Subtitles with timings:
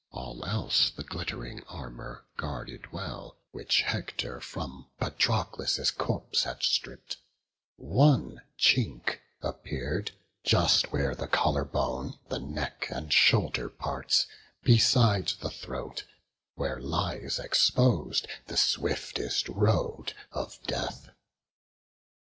[0.09, 7.17] All else the glitt'ring armour guarded well, Which Hector from Patroclus' corpse had stripp'd;
[7.75, 10.11] One chink appear'd,
[10.43, 14.25] just where the collar bone The neck and shoulder parts,
[14.63, 16.03] beside the throat,
[16.55, 21.11] Where lies expos'd the swiftest road of death.